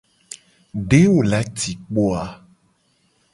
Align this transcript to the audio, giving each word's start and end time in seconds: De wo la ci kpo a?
De 0.91 1.01
wo 1.11 1.19
la 1.31 1.39
ci 1.57 1.71
kpo 1.85 2.03
a? 2.23 2.23